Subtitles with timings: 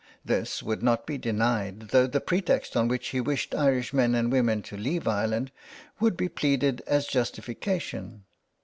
[0.25, 4.31] This would not be denied, though the pretext on which he wished Irish men and
[4.31, 5.51] women to leave Ireland
[5.99, 8.23] would bepleaded as justification.